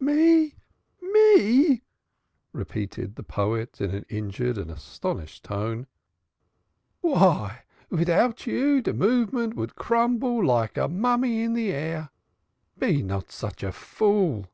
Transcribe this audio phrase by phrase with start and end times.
[0.00, 0.56] "Me?
[1.00, 1.84] Me?"
[2.52, 5.86] repeated the poet in an injured and astonished tone.
[7.00, 7.60] "Vy
[7.92, 12.10] midout you de movement vould crumble like a mummy in de air;
[12.76, 14.48] be not such a fool man.